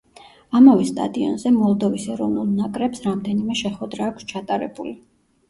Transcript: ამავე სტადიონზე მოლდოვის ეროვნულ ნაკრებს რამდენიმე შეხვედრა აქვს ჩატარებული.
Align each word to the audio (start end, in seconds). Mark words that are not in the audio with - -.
ამავე 0.59 0.85
სტადიონზე 0.87 1.51
მოლდოვის 1.57 2.07
ეროვნულ 2.15 2.49
ნაკრებს 2.63 3.05
რამდენიმე 3.09 3.59
შეხვედრა 3.61 4.09
აქვს 4.11 4.29
ჩატარებული. 4.35 4.97